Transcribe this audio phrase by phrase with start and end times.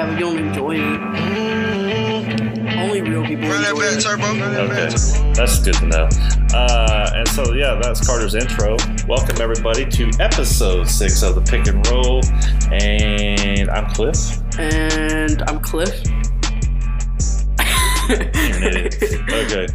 [0.00, 1.00] Yeah, but you don't enjoy it.
[2.78, 4.24] Only real people Run that back, turbo.
[4.64, 4.88] Okay,
[5.34, 6.08] that's good to know.
[6.54, 8.78] Uh, and so, yeah, that's Carter's intro.
[9.06, 12.22] Welcome, everybody, to episode six of the Pick and Roll.
[12.72, 14.38] And I'm Cliff.
[14.58, 16.02] And I'm Cliff.
[18.10, 18.96] You're an idiot.
[19.30, 19.66] okay.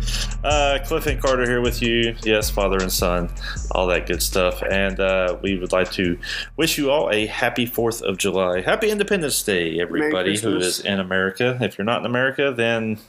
[0.43, 2.15] Uh, Cliff and Carter here with you.
[2.23, 3.29] Yes, father and son,
[3.71, 4.61] all that good stuff.
[4.61, 6.17] And uh, we would like to
[6.57, 8.61] wish you all a happy 4th of July.
[8.61, 11.57] Happy Independence Day, everybody who is in America.
[11.61, 12.99] If you're not in America, then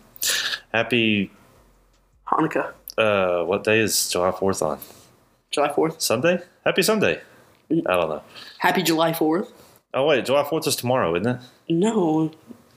[0.73, 1.31] happy.
[2.29, 2.73] Hanukkah.
[2.97, 4.79] Uh, what day is July 4th on?
[5.51, 6.01] July 4th.
[6.01, 6.41] Sunday?
[6.65, 7.21] Happy Sunday.
[7.71, 8.23] I don't know.
[8.59, 9.51] Happy July 4th.
[9.95, 11.41] Oh, wait, July 4th is tomorrow, isn't it?
[11.69, 12.31] No,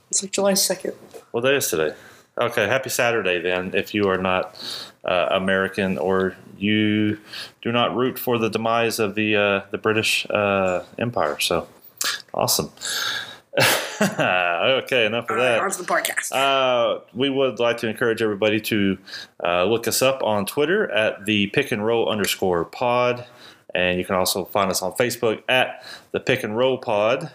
[0.09, 0.95] it's like July 2nd.
[1.31, 1.95] What day is today?
[2.39, 4.57] Okay, happy Saturday then, if you are not
[5.03, 7.19] uh, American or you
[7.61, 11.39] do not root for the demise of the uh, the British uh, Empire.
[11.39, 11.67] So
[12.33, 12.71] awesome.
[14.01, 15.59] okay, enough of All right, that.
[15.59, 16.31] on to the podcast.
[16.31, 18.97] Uh, we would like to encourage everybody to
[19.43, 23.25] uh, look us up on Twitter at the pick and roll underscore pod.
[23.75, 27.31] And you can also find us on Facebook at the pick and roll pod.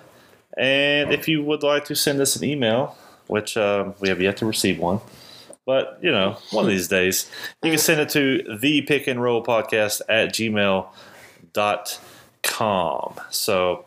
[0.57, 4.37] And if you would like to send us an email, which um, we have yet
[4.39, 5.01] to receive one,
[5.67, 7.31] but you know, one of these days,
[7.63, 10.91] you can send it to the pick and roll podcast at gmail.com.
[13.31, 13.85] So,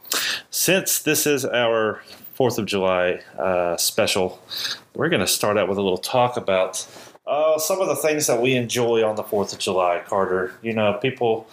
[0.49, 2.01] since this is our
[2.37, 4.41] 4th of July uh, special,
[4.95, 6.87] we're going to start out with a little talk about
[7.27, 10.53] uh, some of the things that we enjoy on the 4th of July, Carter.
[10.61, 11.47] You know, people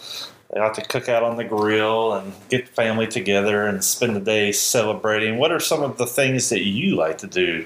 [0.51, 4.21] they like to cook out on the grill and get family together and spend the
[4.21, 5.37] day celebrating.
[5.37, 7.65] What are some of the things that you like to do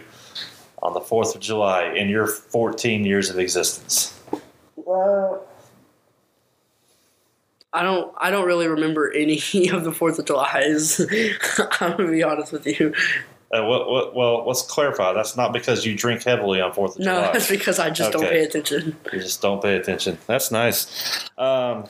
[0.81, 4.19] on the 4th of July in your 14 years of existence?
[4.75, 5.45] Well,
[7.71, 8.13] I don't.
[8.17, 9.35] I don't really remember any
[9.71, 10.99] of the Fourth of July's.
[11.79, 12.93] I'm gonna be honest with you.
[13.51, 15.11] Uh, what, what, well, let's clarify.
[15.11, 17.25] That's not because you drink heavily on 4th of No, July.
[17.25, 18.95] No, that's because I just don't pay attention.
[19.11, 20.19] You just don't pay attention.
[20.27, 21.27] That's nice.
[21.35, 21.85] Um,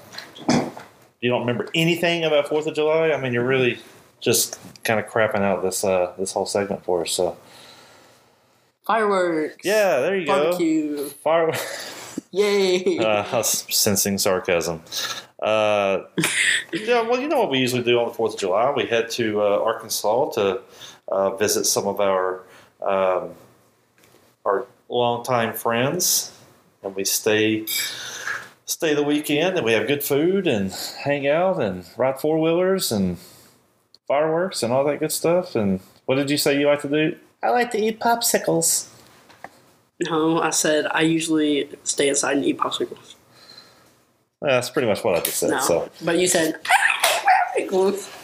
[1.19, 3.11] you don't remember anything about Fourth of July?
[3.11, 3.79] I mean, you're really
[4.21, 7.11] just kind of crapping out this uh, this whole segment for us.
[7.11, 7.37] So
[8.89, 9.63] Fireworks.
[9.63, 10.95] yeah, there you Barbecue.
[10.95, 11.09] go.
[11.09, 12.19] Fireworks.
[12.31, 12.97] Yay.
[12.99, 14.81] uh, I was sensing sarcasm.
[15.39, 16.05] Uh,
[16.73, 18.73] yeah, well, you know what we usually do on the Fourth of July?
[18.75, 20.61] We head to uh, Arkansas to
[21.07, 22.41] uh, visit some of our
[22.81, 23.35] um,
[24.43, 26.35] our longtime friends,
[26.81, 27.67] and we stay
[28.65, 30.71] stay the weekend, and we have good food and
[31.03, 33.17] hang out and ride four wheelers and
[34.07, 35.55] fireworks and all that good stuff.
[35.55, 37.15] And what did you say you like to do?
[37.41, 38.89] I like to eat popsicles.
[40.01, 43.15] no, I said I usually stay inside and eat popsicles.
[44.41, 45.51] Yeah, that's pretty much what I just said.
[45.51, 45.89] No, So.
[46.03, 46.59] but you said
[47.55, 48.15] popsicles.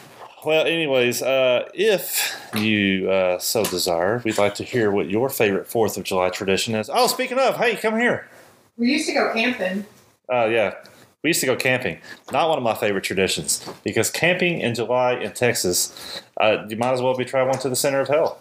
[0.46, 5.68] Well, anyways, uh, if you uh, so desire, we'd like to hear what your favorite
[5.68, 6.90] Fourth of July tradition is.
[6.94, 8.30] Oh, speaking of, hey, come here.
[8.78, 9.86] We used to go camping.
[10.32, 10.76] Uh, yeah,
[11.24, 12.00] we used to go camping.
[12.32, 16.94] Not one of my favorite traditions because camping in July in Texas, uh, you might
[16.94, 18.38] as well be traveling to the center of hell.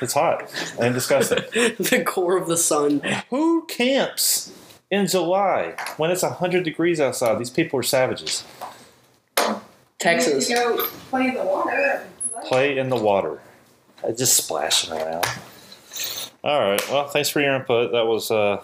[0.00, 1.38] It's hot and disgusting.
[1.52, 3.00] the core of the sun.
[3.30, 4.52] Who camps
[4.90, 7.38] in July when it's hundred degrees outside?
[7.38, 8.44] These people are savages.
[9.98, 10.48] Texas.
[10.48, 12.06] We go play in the water.
[12.44, 13.40] Play in the water,
[14.18, 15.24] just splashing around.
[16.42, 16.90] All right.
[16.90, 17.92] Well, thanks for your input.
[17.92, 18.30] That was.
[18.30, 18.62] Uh,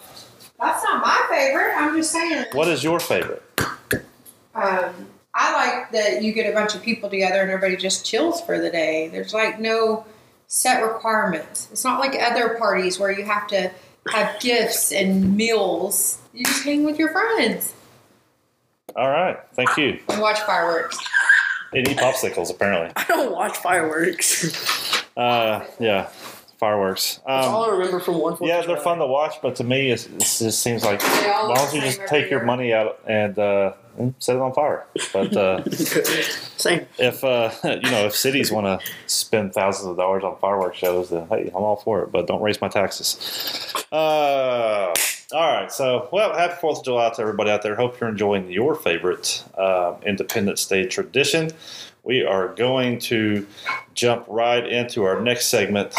[0.58, 1.74] That's not my favorite.
[1.76, 2.46] I'm just saying.
[2.52, 3.42] what is your favorite?
[4.54, 8.40] Um, I like that you get a bunch of people together and everybody just chills
[8.42, 9.08] for the day.
[9.08, 10.04] There's like no
[10.50, 11.68] set requirements.
[11.70, 13.70] It's not like other parties where you have to
[14.12, 16.18] have gifts and meals.
[16.34, 17.72] You just hang with your friends
[18.96, 19.38] All right.
[19.54, 20.00] Thank you.
[20.08, 20.98] and watch fireworks.
[21.72, 22.90] And eat popsicles, apparently.
[22.96, 25.04] I don't watch fireworks.
[25.16, 26.08] Uh, yeah.
[26.60, 27.21] Fireworks.
[27.26, 28.37] That's all I Um, remember from one.
[28.37, 31.06] Fourth yeah, they're fun to watch, but to me, it's, it just seems like They
[31.31, 34.37] all as long look as you just take your money out and uh, and set
[34.37, 34.87] it on fire.
[35.12, 36.86] But uh, Same.
[36.98, 41.09] if uh, you know if cities want to spend thousands of dollars on fireworks shows,
[41.09, 42.12] then hey, I'm all for it.
[42.12, 43.74] But don't raise my taxes.
[43.91, 44.92] Uh,
[45.33, 47.74] all right, so well, happy Fourth of July to everybody out there.
[47.74, 51.51] Hope you're enjoying your favorite uh, Independence Day tradition.
[52.03, 53.47] We are going to
[53.95, 55.95] jump right into our next segment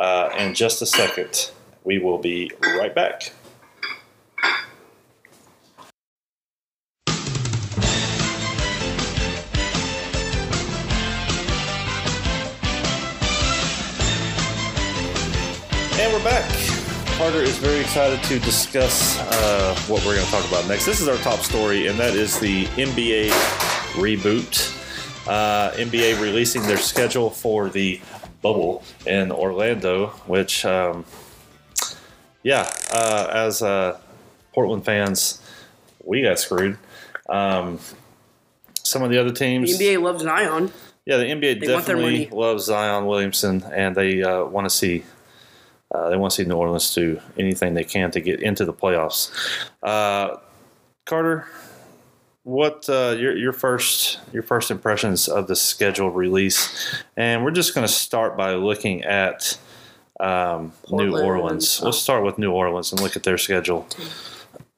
[0.00, 1.52] uh, in just a second.
[1.84, 3.32] We will be right back.
[16.00, 16.50] And we're back.
[17.18, 20.86] Carter is very excited to discuss uh, what we're going to talk about next.
[20.86, 23.28] This is our top story, and that is the NBA
[23.92, 24.78] reboot.
[25.28, 28.00] Uh, NBA releasing their schedule for the
[28.42, 31.04] bubble in Orlando, which, um,
[32.42, 33.98] yeah, uh, as uh,
[34.54, 35.40] Portland fans,
[36.04, 36.78] we got screwed.
[37.28, 37.78] Um,
[38.82, 40.72] some of the other The teams, NBA loves Zion.
[41.06, 45.04] yeah, the NBA They definitely loves Zion Williamson, and they uh, want to see
[45.94, 48.72] uh, they want to see New Orleans do anything they can to get into the
[48.72, 49.30] playoffs.
[49.82, 50.36] Uh,
[51.04, 51.46] Carter,
[52.42, 57.02] what uh, your your first your first impressions of the scheduled release?
[57.16, 59.58] And we're just going to start by looking at
[60.18, 61.16] um, New.
[61.16, 61.82] Orleans.
[61.82, 63.86] Let's start with New Orleans and look at their schedule.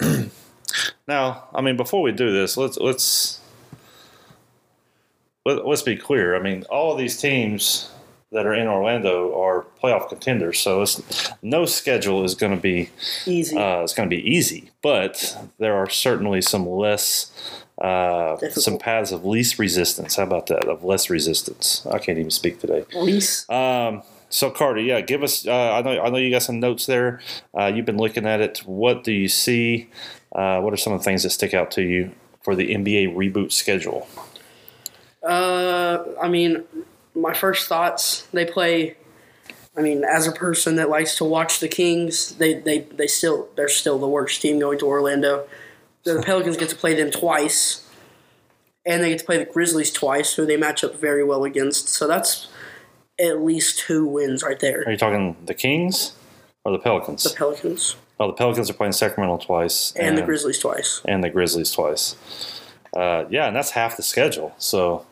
[1.08, 3.40] now, I mean, before we do this, let's let's
[5.44, 6.36] let, let's be clear.
[6.36, 7.90] I mean, all of these teams
[8.32, 11.00] that are in Orlando are playoff contenders, so it's,
[11.42, 12.90] no schedule is going to be
[13.26, 13.56] Easy.
[13.56, 14.70] uh, it's going to be easy.
[14.82, 17.30] But there are certainly some less
[17.80, 20.16] uh, some paths of least resistance.
[20.16, 20.66] How about that?
[20.68, 21.86] Of less resistance.
[21.90, 22.84] I can't even speak today.
[22.94, 23.50] Least.
[23.50, 25.46] Um, so Carter, yeah, give us.
[25.46, 27.20] Uh, I know I know you got some notes there.
[27.58, 28.58] Uh, you've been looking at it.
[28.60, 29.88] What do you see?
[30.34, 32.12] Uh, what are some of the things that stick out to you
[32.42, 34.06] for the NBA reboot schedule?
[35.22, 36.64] Uh, I mean,
[37.14, 38.26] my first thoughts.
[38.32, 38.96] They play.
[39.76, 43.48] I mean, as a person that likes to watch the Kings, they they they still
[43.56, 45.46] they're still the worst team going to Orlando.
[46.04, 47.88] The Pelicans get to play them twice,
[48.84, 51.88] and they get to play the Grizzlies twice, who they match up very well against.
[51.88, 52.48] So that's
[53.20, 54.82] at least two wins right there.
[54.86, 56.14] Are you talking the Kings
[56.64, 57.22] or the Pelicans?
[57.22, 61.02] The Pelicans oh, the Pelicans are playing Sacramento twice, and the Grizzlies twice.
[61.04, 62.16] and the Grizzlies twice.
[62.96, 64.54] Uh, yeah, and that's half the schedule.
[64.58, 65.06] So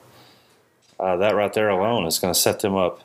[1.00, 3.00] uh, that right there alone is going to set them up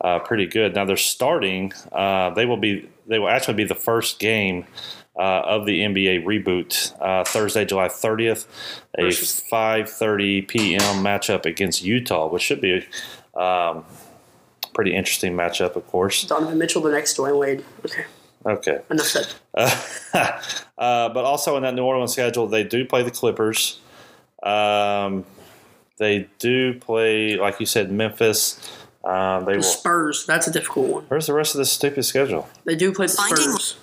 [0.00, 0.74] uh, pretty good.
[0.74, 1.72] Now they're starting.
[1.92, 2.88] Uh, they will be.
[3.06, 4.64] They will actually be the first game
[5.18, 8.46] uh, of the NBA reboot uh, Thursday, July 30th,
[8.96, 11.04] a 5:30 p.m.
[11.04, 12.86] matchup against Utah, which should be
[13.34, 13.84] a um,
[14.72, 16.24] pretty interesting matchup, of course.
[16.24, 17.64] Donovan Mitchell, the next Dwyane Wade.
[17.84, 18.04] Okay,
[18.46, 18.78] Okay.
[18.90, 19.26] enough said.
[19.54, 19.76] Uh,
[20.78, 23.80] uh, but also in that New Orleans schedule, they do play the Clippers.
[24.42, 25.26] Um,
[26.00, 28.58] they do play, like you said, Memphis.
[29.04, 29.62] Um, they The will.
[29.62, 30.26] Spurs.
[30.26, 31.04] That's a difficult one.
[31.08, 32.48] Where's the rest of this stupid schedule?
[32.64, 33.76] They do play the Finding- Spurs.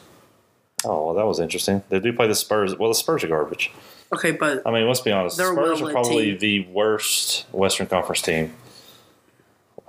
[0.86, 1.81] Oh, well, that was interesting.
[1.90, 2.75] They do play the Spurs.
[2.78, 3.72] Well, the Spurs are garbage.
[4.14, 5.38] Okay, but I mean, let's be honest.
[5.38, 6.40] The Spurs are probably team.
[6.40, 8.54] the worst Western Conference team.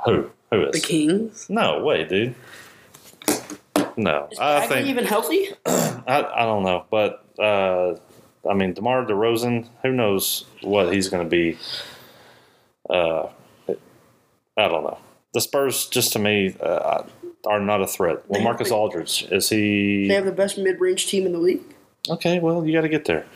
[0.07, 0.31] Who?
[0.51, 0.73] Who is?
[0.73, 1.47] the Kings.
[1.51, 2.35] No way, dude.
[3.97, 5.49] No, Is I Bagley think even healthy?
[5.67, 7.97] I, I don't know, but uh,
[8.49, 11.59] I mean, DeMar DeRozan, who knows what he's going to be?
[12.88, 13.29] Uh,
[14.56, 14.99] I don't know.
[15.35, 17.05] The Spurs, just to me, uh,
[17.46, 18.23] are not a threat.
[18.29, 20.08] Well, Marcus Aldridge is he?
[20.08, 21.62] They have the best mid-range team in the league.
[22.08, 23.26] Okay, well, you got to get there.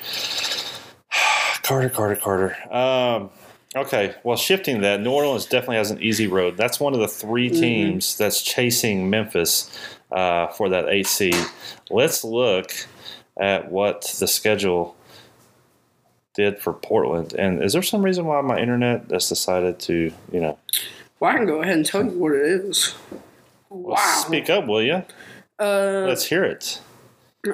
[1.62, 2.74] Carter, Carter, Carter.
[2.74, 3.30] Um,
[3.76, 6.56] okay, well, shifting that, New Orleans definitely has an easy road.
[6.56, 9.70] That's one of the 3 teams that's chasing Memphis
[10.10, 11.36] uh, for that eight seed.
[11.90, 12.72] Let's look
[13.38, 14.96] at what the schedule
[16.34, 17.34] did for Portland.
[17.34, 20.58] And is there some reason why my internet has decided to, you know,
[21.20, 22.94] Well, I can go ahead and tell you what it is.
[23.70, 24.22] well, Wow.
[24.26, 25.02] speak up, will you?
[25.58, 26.80] Uh, Let's hear it.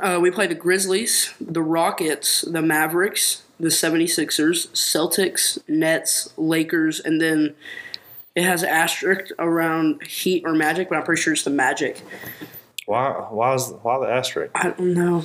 [0.02, 7.20] uh, we play the Grizzlies, the Rockets, the Mavericks, the 76ers, Celtics, Nets, Lakers, and
[7.20, 7.54] then
[8.36, 12.00] it has an asterisk around Heat or Magic, but I'm pretty sure it's the Magic.
[12.86, 13.10] Why?
[13.30, 14.52] Why is why the asterisk?
[14.54, 15.22] I don't know.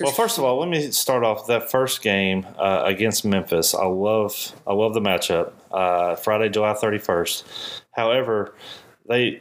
[0.00, 3.72] Well, first of all, let me start off that first game uh, against Memphis.
[3.72, 5.52] I love, I love the matchup.
[5.70, 7.46] Uh, Friday, July thirty first.
[7.92, 8.54] However,
[9.08, 9.40] they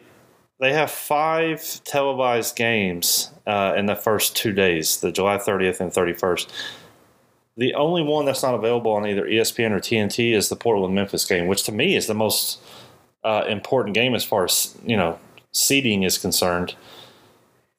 [0.59, 5.91] they have five televised games uh, in the first two days, the July thirtieth and
[5.91, 6.51] thirty first.
[7.57, 11.25] The only one that's not available on either ESPN or TNT is the Portland Memphis
[11.25, 12.59] game, which to me is the most
[13.23, 15.17] uh, important game as far as you know
[15.51, 16.75] seeding is concerned.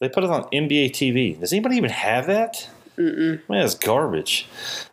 [0.00, 1.38] They put it on NBA TV.
[1.38, 2.68] Does anybody even have that?
[2.98, 3.40] Mm-mm.
[3.48, 4.46] Man, it's garbage.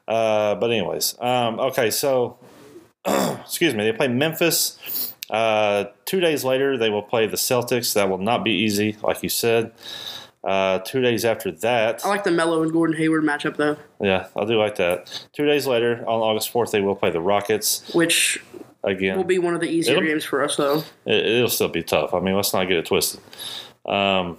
[0.07, 1.89] Uh, but anyways, um, okay.
[1.89, 2.37] So,
[3.05, 3.83] excuse me.
[3.83, 5.13] They play Memphis.
[5.29, 7.93] Uh, two days later, they will play the Celtics.
[7.93, 9.71] That will not be easy, like you said.
[10.43, 14.27] Uh, two days after that, I like the Melo and Gordon Hayward matchup though, yeah,
[14.35, 15.25] I do like that.
[15.31, 18.43] Two days later, on August fourth, they will play the Rockets which
[18.83, 19.15] again.
[19.15, 20.83] will be one of the easier games for us though.
[21.05, 22.13] it, it'll still be tough.
[22.13, 23.21] I mean, let's not get it twisted.
[23.85, 24.35] Um,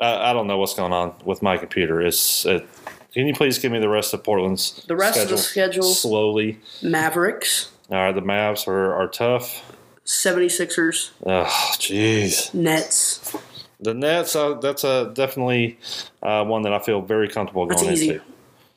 [0.00, 2.00] I, I don't know what's going on with my computer.
[2.02, 2.66] It's it,
[3.12, 6.60] can you please give me the rest of Portland's The rest of the schedule- slowly?
[6.82, 9.62] Mavericks, All right, the Mavs are, are tough.
[10.04, 11.44] 76ers, Oh,
[11.78, 12.52] jeez.
[12.54, 13.36] Nets.
[13.80, 14.36] The Nets.
[14.36, 15.78] Uh, that's a definitely
[16.22, 18.08] uh, one that I feel very comfortable That's going easy.
[18.10, 18.22] into.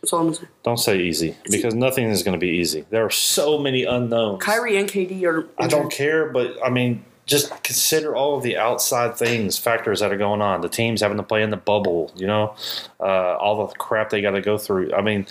[0.02, 0.48] That's all I'm saying.
[0.64, 2.86] Don't say easy because nothing is going to be easy.
[2.90, 4.42] There are so many unknowns.
[4.42, 5.48] Kyrie and KD are.
[5.58, 10.12] I don't care, but I mean, just consider all of the outside things, factors that
[10.12, 10.62] are going on.
[10.62, 12.56] The teams having to play in the bubble, you know,
[13.00, 14.94] uh, all the crap they got to go through.
[14.94, 15.28] I mean,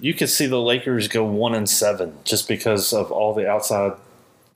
[0.00, 3.92] you could see the Lakers go one and seven just because of all the outside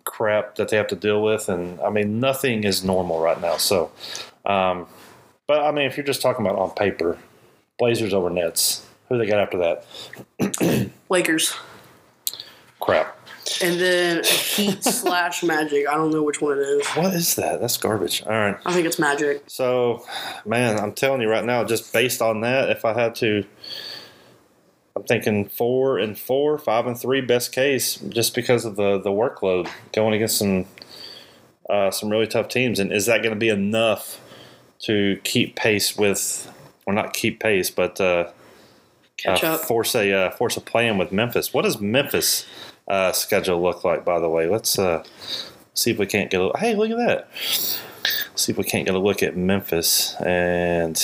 [0.05, 3.57] crap that they have to deal with, and I mean, nothing is normal right now.
[3.57, 3.91] So,
[4.45, 4.87] um,
[5.47, 7.19] but I mean, if you're just talking about on paper,
[7.79, 8.87] Blazers over Nets.
[9.09, 10.91] Who they got after that?
[11.09, 11.55] Lakers.
[12.81, 13.17] Crap.
[13.63, 15.89] And then Heat slash Magic.
[15.89, 16.87] I don't know which one it is.
[16.89, 17.61] What is that?
[17.61, 18.23] That's garbage.
[18.23, 18.57] All right.
[18.65, 19.43] I think it's Magic.
[19.47, 20.05] So,
[20.45, 23.45] man, I'm telling you right now, just based on that, if I had to,
[24.97, 29.11] I'm thinking four and four, five and three, best case, just because of the the
[29.11, 30.67] workload going against some
[31.69, 32.79] uh, some really tough teams.
[32.79, 34.21] And is that going to be enough
[34.81, 36.53] to keep pace with,
[36.87, 38.31] or not keep pace, but uh,
[39.17, 39.61] Catch uh, up.
[39.63, 41.53] force a uh, force a plan with Memphis?
[41.55, 42.47] What does Memphis
[42.89, 44.05] uh, schedule look like?
[44.05, 45.05] By the way, let's uh,
[45.75, 46.51] see if we can't get a.
[46.59, 47.29] Hey, look at that.
[48.35, 51.01] See if we can't get a look at Memphis and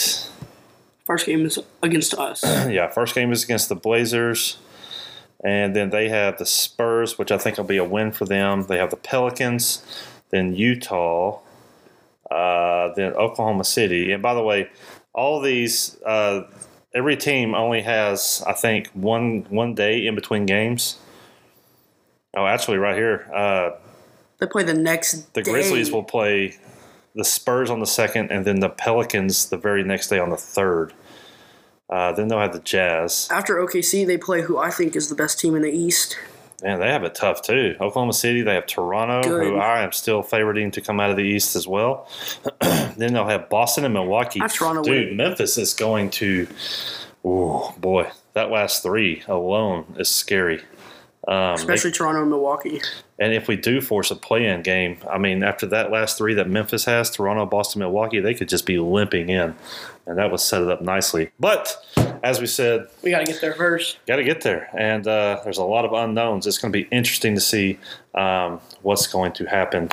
[1.10, 2.44] First game is against us.
[2.68, 4.58] yeah, first game is against the Blazers,
[5.42, 8.62] and then they have the Spurs, which I think will be a win for them.
[8.68, 9.84] They have the Pelicans,
[10.30, 11.40] then Utah,
[12.30, 14.12] uh, then Oklahoma City.
[14.12, 14.70] And by the way,
[15.12, 16.42] all these uh,
[16.94, 20.96] every team only has I think one one day in between games.
[22.37, 23.70] Oh, actually, right here, uh,
[24.38, 25.50] They play the next the day.
[25.50, 26.56] Grizzlies will play
[27.14, 30.37] the Spurs on the second, and then the Pelicans the very next day on the
[30.37, 30.92] third.
[31.88, 33.26] Uh, then they'll have the Jazz.
[33.32, 36.16] After OKC, they play who I think is the best team in the East.
[36.62, 37.75] Man, they have it tough too.
[37.80, 39.46] Oklahoma City, they have Toronto, Good.
[39.46, 42.08] who I am still favoriting to come out of the East as well.
[42.60, 44.40] then they'll have Boston and Milwaukee.
[44.40, 45.16] I have Toronto Dude, winning.
[45.16, 46.46] Memphis is going to.
[47.25, 50.62] Oh boy, that last three alone is scary.
[51.28, 52.80] Um, they- Especially Toronto and Milwaukee.
[53.18, 56.48] and if we do force a play-in game, I mean, after that last three that
[56.48, 59.54] Memphis has, Toronto, Boston, Milwaukee, they could just be limping in,
[60.06, 61.30] and that would set it up nicely.
[61.38, 61.76] But
[62.22, 63.98] as we said, We got to get there first.
[64.06, 66.46] got to get there, and uh, there's a lot of unknowns.
[66.46, 67.78] It's going to be interesting to see
[68.14, 69.90] um, what's going to happen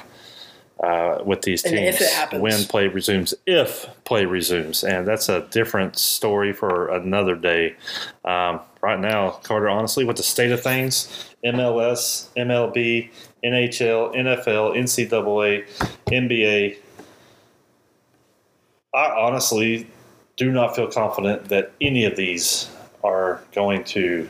[0.79, 2.41] uh, with these And teams if it happens.
[2.41, 3.34] when play resumes.
[3.46, 7.75] If play resumes, and that's a different story for another day.
[8.25, 13.10] Um, right now, Carter, honestly, with the state of things, MLS, MLB,
[13.43, 15.67] NHL, NFL, NCAA,
[16.07, 16.77] NBA.
[18.93, 19.88] I honestly
[20.38, 22.69] do not feel confident that any of these
[23.03, 24.29] are going to.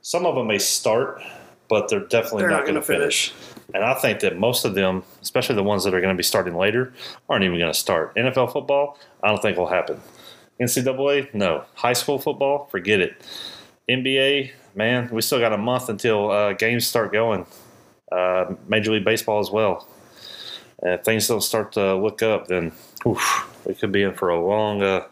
[0.00, 1.22] Some of them may start,
[1.68, 3.32] but they're definitely They're not, not going to gonna finish.
[3.74, 6.22] And I think that most of them, especially the ones that are going to be
[6.22, 6.92] starting later,
[7.28, 8.14] aren't even going to start.
[8.16, 10.00] NFL football, I don't think will happen.
[10.60, 11.64] NCAA, no.
[11.74, 13.20] High school football, forget it.
[13.88, 17.46] NBA, man, we still got a month until uh, games start going.
[18.10, 19.86] Uh, Major League Baseball as well.
[20.80, 22.72] And if things don't start to look up, then
[23.06, 25.08] oof, we could be in for a long, uh,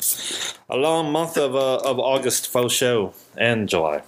[0.71, 4.03] a long month of uh, of August faux show and July.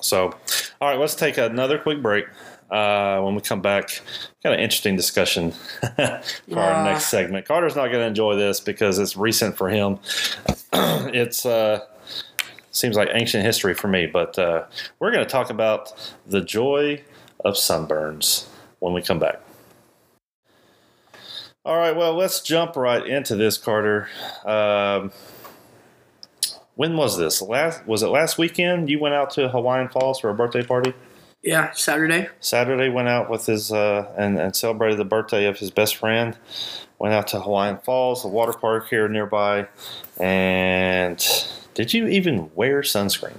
[0.00, 0.34] So,
[0.80, 2.26] all right, let's take another quick break.
[2.70, 4.02] Uh, when we come back,
[4.42, 5.52] got an interesting discussion
[5.96, 7.46] for our next segment.
[7.46, 9.98] Carter's not going to enjoy this because it's recent for him.
[10.72, 11.80] it's uh,
[12.70, 14.64] seems like ancient history for me, but uh,
[14.98, 17.02] we're going to talk about the joy
[17.44, 18.46] of sunburns
[18.80, 19.40] when we come back.
[21.64, 24.08] All right, well, let's jump right into this, Carter.
[24.44, 25.12] Um,
[26.76, 27.42] when was this?
[27.42, 28.88] Last was it last weekend?
[28.88, 30.94] You went out to Hawaiian Falls for a birthday party.
[31.42, 32.28] Yeah, Saturday.
[32.40, 36.36] Saturday went out with his uh, and, and celebrated the birthday of his best friend.
[36.98, 39.68] Went out to Hawaiian Falls, a water park here nearby.
[40.18, 41.24] And
[41.74, 43.36] did you even wear sunscreen?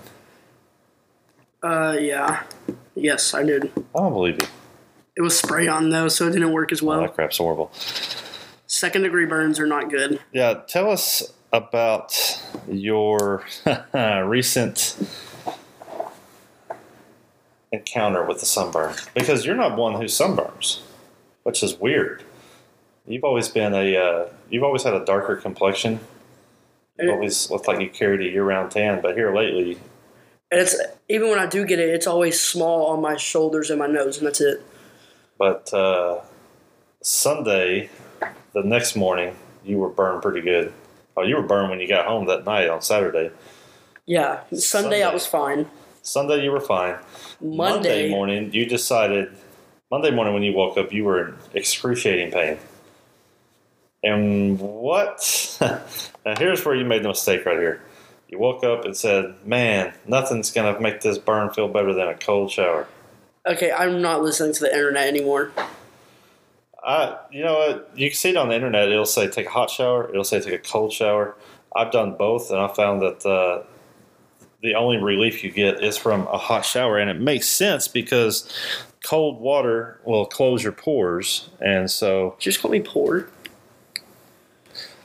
[1.62, 2.44] Uh, yeah.
[2.96, 3.66] Yes, I did.
[3.78, 4.48] I don't believe you.
[5.18, 7.02] It was spray on though, so it didn't work as Oh, well.
[7.02, 7.70] that crap's horrible.
[8.68, 10.22] Second degree burns are not good.
[10.32, 12.16] Yeah, tell us about
[12.70, 13.44] your
[14.24, 14.96] recent
[17.72, 20.82] encounter with the sunburn because you're not one who sunburns,
[21.44, 22.24] which is weird.
[23.06, 26.00] You've always been a uh, you've always had a darker complexion.
[27.00, 27.08] Eh.
[27.10, 29.80] always looked like you carried a year-round tan, but here lately,
[30.52, 30.76] And it's
[31.08, 34.18] even when I do get it, it's always small on my shoulders and my nose,
[34.18, 34.62] and that's it.
[35.38, 36.20] but uh,
[37.02, 37.90] Sunday,
[38.54, 40.74] the next morning, you were burned pretty good.
[41.16, 43.32] Oh, you were burned when you got home that night on Saturday.
[44.06, 45.04] Yeah, Sunday, Sunday.
[45.04, 45.68] I was fine.
[46.10, 46.98] Sunday, you were fine.
[47.40, 49.32] Monday, morning, you decided.
[49.92, 52.58] Monday morning, when you woke up, you were in excruciating pain.
[54.04, 55.58] And what?
[55.62, 57.82] now, here's where you made the mistake right here.
[58.28, 62.16] You woke up and said, "Man, nothing's gonna make this burn feel better than a
[62.16, 62.88] cold shower."
[63.46, 65.52] Okay, I'm not listening to the internet anymore.
[66.84, 67.92] I, you know what?
[67.96, 68.90] You can see it on the internet.
[68.90, 70.10] It'll say take a hot shower.
[70.10, 71.36] It'll say take a cold shower.
[71.76, 73.64] I've done both, and I found that uh,
[74.62, 78.52] the only relief you get is from a hot shower, and it makes sense because
[79.04, 83.30] cold water will close your pores, and so Just call me poor.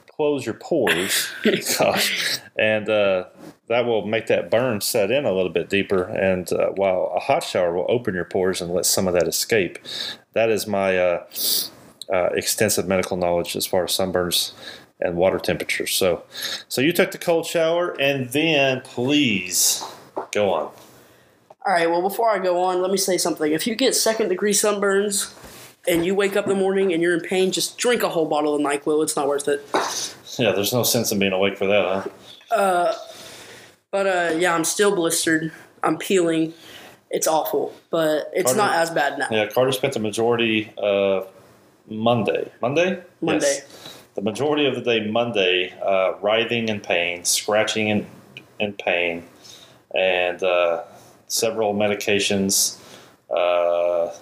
[0.09, 1.29] close your pores.
[1.79, 3.25] Gosh, and uh,
[3.69, 6.05] that will make that burn set in a little bit deeper.
[6.05, 9.29] And uh, while a hot shower will open your pores and let some of that
[9.29, 9.79] escape,
[10.35, 11.25] that is my uh,
[12.13, 14.53] uh, extensive medical knowledge as far as sunburns
[15.01, 15.93] and water temperatures.
[15.93, 16.23] So,
[16.69, 19.85] so you took the cold shower, and then please
[20.33, 20.71] go on.
[21.67, 23.53] All right, well, before I go on, let me say something.
[23.53, 25.33] If you get second degree sunburns
[25.89, 28.27] and you wake up in the morning and you're in pain, just drink a whole
[28.27, 29.03] bottle of NyQuil.
[29.03, 29.67] It's not worth it.
[30.39, 32.09] Yeah, there's no sense in being awake for that,
[32.51, 32.55] huh?
[32.55, 32.95] Uh,
[33.91, 35.53] But uh, yeah, I'm still blistered.
[35.83, 36.53] I'm peeling.
[37.11, 39.29] It's awful, but it's Carter- not as bad now.
[39.31, 41.29] Yeah, Carter spent the majority of
[41.89, 42.51] Monday.
[42.61, 43.01] Monday?
[43.21, 43.47] Monday.
[43.47, 43.94] Yes.
[44.15, 48.07] The majority of the day Monday, uh, writhing in pain, scratching in,
[48.61, 49.25] in pain,
[49.95, 50.85] and uh,
[51.27, 52.79] several medications,
[53.31, 54.13] uh,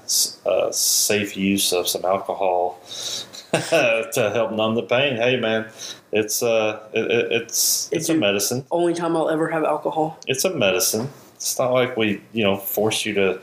[0.48, 2.80] uh, safe use of some alcohol
[3.52, 5.16] to help numb the pain.
[5.16, 5.68] Hey, man,
[6.10, 8.64] it's uh, it, it, it's it's a medicine.
[8.70, 10.18] Only time I'll ever have alcohol.
[10.26, 11.10] It's a medicine.
[11.34, 13.40] It's not like we, you know, force you to,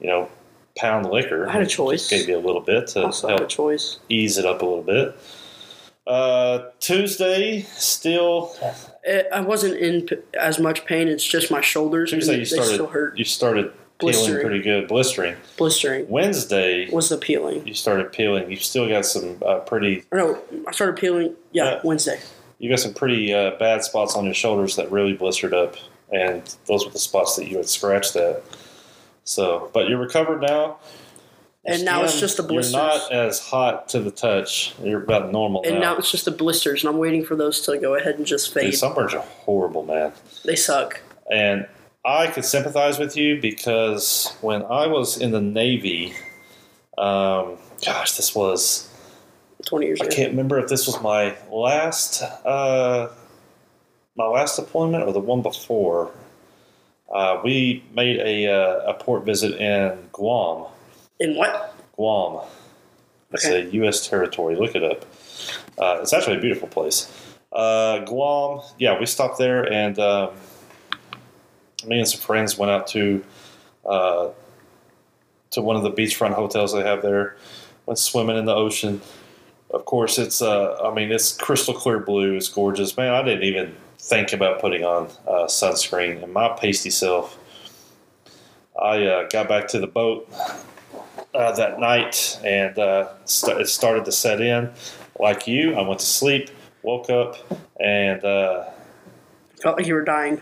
[0.00, 0.28] you know,
[0.76, 1.48] pound liquor.
[1.48, 2.08] I had a choice.
[2.08, 4.00] Gave you a little bit to Also have a help choice.
[4.08, 5.16] ease it up a little bit.
[6.06, 8.54] Uh, Tuesday, still
[9.04, 11.06] It, I wasn't in p- as much pain.
[11.08, 12.10] It's just my shoulders.
[12.10, 12.32] Tuesday.
[12.34, 13.18] You they still started hurt.
[13.18, 14.44] you started peeling Blistering.
[14.44, 15.36] pretty good, blistering.
[15.56, 17.64] Blistering Wednesday, was the peeling.
[17.66, 18.50] you started peeling.
[18.50, 21.36] You still got some uh, pretty no, I started peeling.
[21.52, 21.80] Yeah, Yeah.
[21.84, 22.18] Wednesday.
[22.58, 25.76] you got some pretty uh, bad spots on your shoulders that really blistered up,
[26.12, 28.42] and those were the spots that you had scratched at.
[29.22, 30.78] So, but you're recovered now.
[31.64, 32.72] And now it's just the blisters.
[32.74, 34.74] You're not as hot to the touch.
[34.82, 35.92] You're about normal And now.
[35.92, 38.52] now it's just the blisters, and I'm waiting for those to go ahead and just
[38.52, 38.74] Dude, fade.
[38.74, 40.12] sunburns are horrible, man.
[40.44, 41.00] They suck.
[41.30, 41.68] And
[42.04, 46.14] I could sympathize with you because when I was in the Navy,
[46.98, 48.88] um, gosh, this was
[49.64, 50.16] Twenty years I ago.
[50.16, 53.08] can't remember if this was my last uh,
[54.16, 56.10] my last deployment or the one before.
[57.14, 60.66] Uh, we made a, uh, a port visit in Guam.
[61.22, 61.72] In what?
[61.94, 62.40] Guam.
[63.32, 63.62] It's Okay.
[63.62, 64.08] a U.S.
[64.08, 64.56] territory.
[64.56, 65.04] Look it up.
[65.78, 67.10] Uh, it's actually a beautiful place.
[67.52, 68.60] Uh, Guam.
[68.78, 70.30] Yeah, we stopped there, and um,
[71.86, 73.24] me and some friends went out to
[73.86, 74.30] uh,
[75.52, 77.36] to one of the beachfront hotels they have there.
[77.86, 79.00] Went swimming in the ocean.
[79.70, 80.42] Of course, it's.
[80.42, 82.34] Uh, I mean, it's crystal clear blue.
[82.34, 83.12] It's gorgeous, man.
[83.14, 87.38] I didn't even think about putting on uh, sunscreen, and my pasty self.
[88.80, 90.28] I uh, got back to the boat
[91.34, 94.70] uh, that night, and uh, st- it started to set in.
[95.18, 96.50] Like you, I went to sleep,
[96.82, 97.36] woke up,
[97.80, 98.64] and uh,
[99.62, 100.40] Felt like you were dying.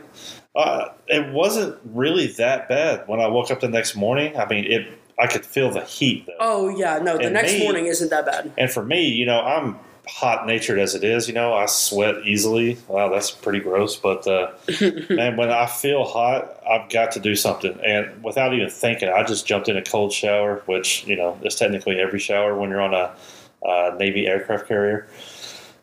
[0.57, 4.37] uh, it wasn't really that bad when I woke up the next morning.
[4.37, 4.89] I mean, it.
[5.19, 6.33] I could feel the heat though.
[6.41, 7.19] Oh yeah, no.
[7.19, 8.51] The And next me- morning isn't that bad.
[8.57, 11.29] And for me, you know, I'm hot natured as it is.
[11.29, 12.79] You know, I sweat easily.
[12.89, 13.97] Wow, that's pretty gross.
[13.97, 14.53] But uh,
[15.11, 17.79] man, when I feel hot, I've got to do something.
[17.85, 21.55] And without even thinking, I just jumped in a cold shower, which you know is
[21.55, 23.15] technically every shower when you're on a
[23.67, 25.09] uh, Navy aircraft carrier.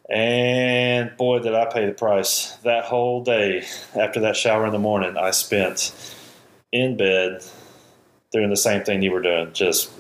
[0.10, 3.66] And boy, did I pay the price that whole day.
[3.94, 5.94] After that shower in the morning, I spent
[6.72, 7.44] in bed
[8.32, 9.52] doing the same thing you were doing.
[9.54, 9.92] Just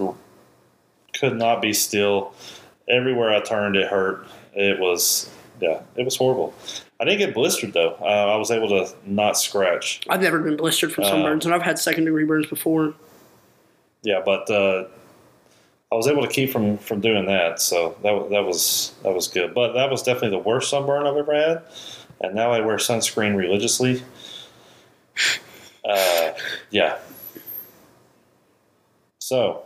[1.19, 2.34] could not be still.
[2.89, 4.28] Everywhere I turned, it hurt.
[4.54, 5.30] It was,
[5.62, 6.54] yeah, it was horrible.
[7.00, 7.95] I didn't get blistered though.
[8.00, 10.02] Uh, I was able to not scratch.
[10.10, 12.93] I've never been blistered from Uh, sunburns, and I've had second degree burns before.
[14.04, 14.86] Yeah, but uh,
[15.91, 17.60] I was able to keep from from doing that.
[17.62, 19.54] So that that was that was good.
[19.54, 21.62] But that was definitely the worst sunburn I've ever had.
[22.21, 24.02] And now I wear sunscreen religiously.
[25.86, 26.32] Uh,
[26.71, 26.97] yeah.
[29.19, 29.63] So,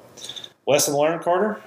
[0.68, 1.62] lesson learned, Carter.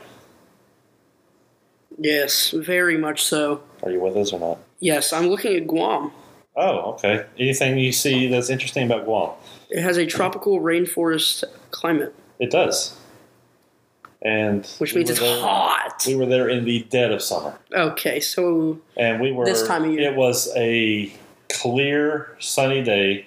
[1.98, 3.62] Yes, very much so.
[3.82, 4.58] Are you with us or not?
[4.80, 6.12] Yes, I'm looking at Guam.
[6.56, 7.26] Oh, okay.
[7.38, 9.30] Anything you see that's interesting about Guam?
[9.70, 12.96] It has a tropical rainforest climate, It does.
[14.22, 16.04] And which means were it's there- hot.
[16.06, 19.84] We were there in the dead of summer, Okay, so and we were This time
[19.84, 20.10] of year.
[20.12, 21.12] It was a
[21.52, 23.26] clear, sunny day.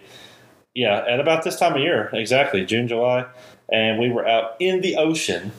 [0.73, 3.25] Yeah, at about this time of year, exactly June, July,
[3.71, 5.51] and we were out in the ocean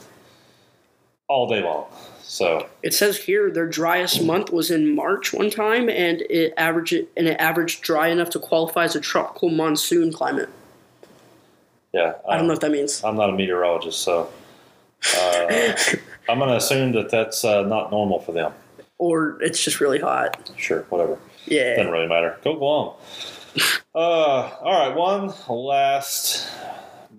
[1.29, 1.87] all day long.
[2.29, 6.93] So It says here their driest month was in March one time, and it averaged
[7.17, 10.51] and it averaged dry enough to qualify as a tropical monsoon climate.
[11.95, 13.03] yeah, I don't um, know what that means.
[13.03, 14.31] I'm not a meteorologist, so
[15.17, 15.73] uh,
[16.29, 18.53] I'm going to assume that that's uh, not normal for them.
[18.99, 20.51] Or it's just really hot.
[20.59, 21.19] Sure, whatever.
[21.47, 21.77] Yeah.
[21.77, 22.37] Doesn't really matter.
[22.45, 22.93] Go Guam.
[23.95, 26.47] Uh, all right, one last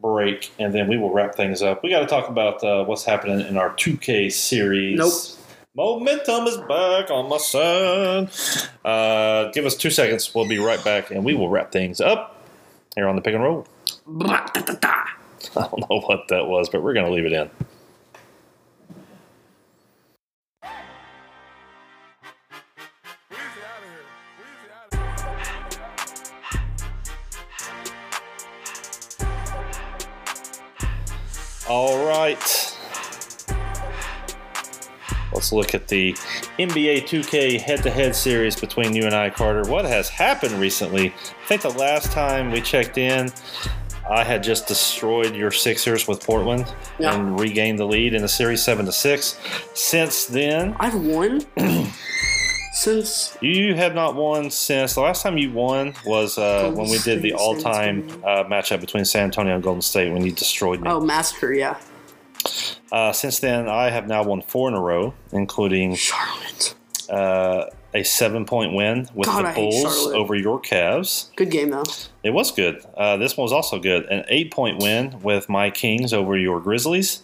[0.01, 1.83] break, and then we will wrap things up.
[1.83, 4.97] We got to talk about uh, what's happening in our 2K series.
[4.97, 5.39] Nope.
[5.75, 8.29] Momentum is back on my side.
[8.83, 10.33] Uh, give us two seconds.
[10.33, 12.43] We'll be right back, and we will wrap things up
[12.95, 13.67] here on the pick and roll.
[14.21, 14.49] I
[15.55, 17.49] don't know what that was, but we're going to leave it in.
[31.69, 32.75] All right.
[35.31, 36.13] Let's look at the
[36.57, 39.69] NBA 2K head to head series between you and I, Carter.
[39.69, 41.09] What has happened recently?
[41.09, 43.31] I think the last time we checked in,
[44.09, 46.65] I had just destroyed your Sixers with Portland
[46.97, 47.13] Yeah.
[47.13, 49.39] and regained the lead in the series 7 to 6.
[49.75, 51.41] Since then, I've won
[52.79, 56.97] since you have not won since the last time you won was uh, when we
[56.99, 60.89] did the all-time uh, matchup between San Antonio and Golden State when you destroyed me.
[60.89, 61.51] oh massacre.
[61.53, 61.77] Yeah,
[62.91, 66.75] Uh, since then, I have now won four in a row, including Charlotte.
[67.09, 71.35] uh, a seven point win with God, the Bulls over your Cavs.
[71.35, 71.83] Good game though.
[72.23, 72.83] It was good.
[72.95, 74.05] Uh, this one was also good.
[74.05, 77.23] An eight point win with my Kings over your Grizzlies.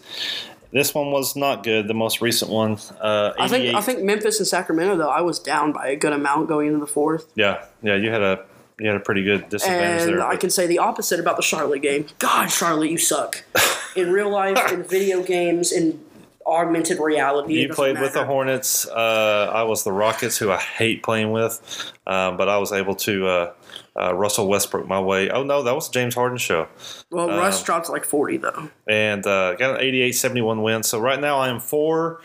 [0.75, 1.87] This one was not good.
[1.87, 5.39] The most recent one, uh, I think I think Memphis and Sacramento though I was
[5.39, 8.43] down by a good amount going into the fourth, yeah, yeah, you had a
[8.77, 10.27] you had a pretty good disadvantage and there.
[10.27, 12.07] I can say the opposite about the Charlotte game.
[12.19, 13.45] God, Charlotte, you suck
[13.95, 16.03] in real life, in video games, in
[16.45, 17.61] augmented reality.
[17.61, 18.25] You played with the.
[18.25, 18.87] Hornets.
[18.87, 22.95] Uh, I was the Rockets, who I hate playing with, um, but I was able
[22.95, 23.53] to uh,
[23.99, 25.29] uh, Russell Westbrook my way.
[25.29, 26.67] Oh no, that was the James Harden show,
[27.09, 28.69] Well, Russ dropped like forty though.
[28.87, 30.83] and uh, got an 88-71 win.
[30.83, 32.21] So right now I am four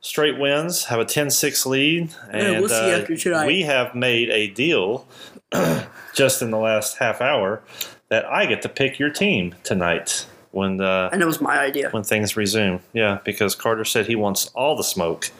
[0.00, 5.06] straight wins, have a 10-6 lead, and we'll see uh, we have made a deal
[6.14, 7.62] just in the last half hour
[8.08, 11.90] that I get to pick your team tonight when uh, And it was my idea.
[11.90, 12.80] when things resume.
[12.92, 15.30] Yeah, because Carter said he wants all the smoke,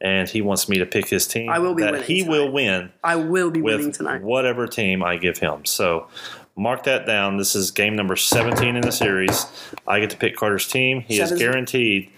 [0.00, 1.48] and he wants me to pick his team.
[1.50, 2.30] I will be that winning he tonight.
[2.30, 4.22] will win I will be winning tonight.
[4.22, 5.64] whatever team I give him.
[5.64, 6.08] So
[6.56, 7.36] mark that down.
[7.36, 9.46] This is game number 17 in the series.
[9.86, 11.00] I get to pick Carter's team.
[11.00, 12.10] He is guaranteed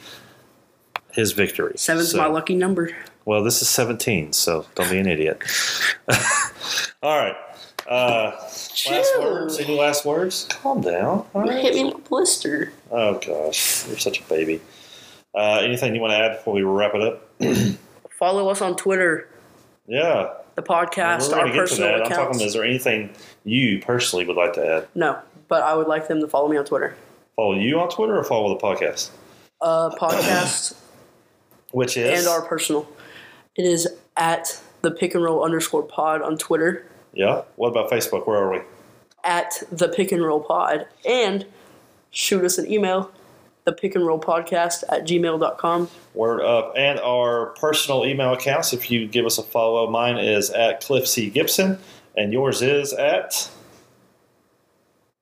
[1.13, 1.75] his victory.
[1.77, 2.91] Seven's So- my lucky number.
[3.25, 5.43] Well, this is 17, so don't be an idiot.
[7.03, 7.35] all right.
[7.89, 8.33] Uh,
[8.91, 9.59] last words?
[9.59, 10.47] Any last words?
[10.51, 11.27] Calm down.
[11.35, 11.63] All You right.
[11.63, 12.73] hit me with a blister.
[12.91, 14.61] Oh gosh, you're such a baby.
[15.35, 17.31] Uh, anything you want to add before we wrap it up?
[18.19, 19.29] Follow us on Twitter,
[19.87, 22.03] Yeah, the podcast, our going to to personal that.
[22.07, 22.41] I'm talking.
[22.41, 23.11] Is there anything
[23.45, 24.89] you personally would like to add?
[24.95, 25.19] No,
[25.49, 26.97] but I would like them to follow me on Twitter.
[27.37, 29.11] Follow you on Twitter or follow the podcast?
[29.61, 30.75] Uh, podcast
[31.73, 32.89] Which is and our personal.
[33.57, 37.43] It is at the pick and roll underscore pod on Twitter, yeah.
[37.57, 38.27] What about Facebook?
[38.29, 38.61] Where are we?
[39.25, 41.45] at the pick and roll pod, and
[42.13, 43.11] shoot us an email,
[43.65, 45.91] the pick and roll podcast at gmail.com.
[46.15, 46.75] Word up.
[46.77, 48.73] And our personal email accounts.
[48.73, 51.81] If you give us a follow, mine is at Cliff C Gibson,
[52.17, 53.51] and yours is at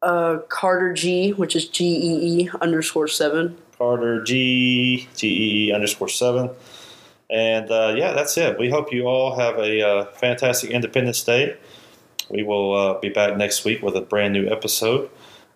[0.02, 3.56] Uh, Carter G, which is G E E underscore seven.
[3.78, 6.50] Carter G G E E underscore seven.
[7.30, 8.58] And uh, yeah, that's it.
[8.58, 11.56] We hope you all have a uh, fantastic Independence Day.
[12.30, 15.10] We will uh, be back next week with a brand new episode.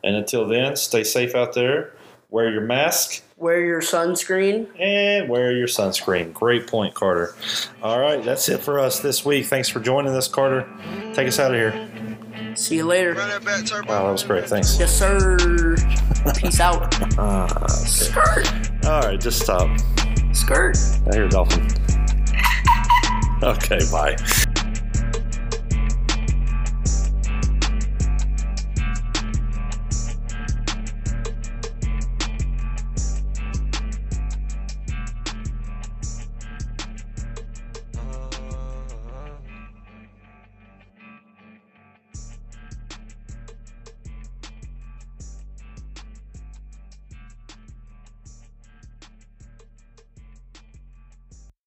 [0.05, 1.93] And until then, stay safe out there.
[2.31, 4.69] Wear your mask Wear your sunscreen.
[4.79, 6.33] and wear your sunscreen.
[6.35, 7.35] Great point, Carter.
[7.83, 9.47] All right, that's it for us this week.
[9.47, 10.69] Thanks for joining us, Carter.
[11.15, 11.89] Take us out of here.
[12.57, 13.15] See you later.
[13.15, 13.71] Run back.
[13.89, 14.47] Wow, that was great.
[14.49, 14.79] Thanks.
[14.79, 15.77] Yes, sir.
[16.37, 16.95] Peace out.
[17.19, 18.47] Uh, Skirt.
[18.85, 19.69] all right, just stop.
[20.33, 20.77] Skirt.
[21.11, 21.67] I hear a dolphin.
[23.43, 24.17] Okay, bye.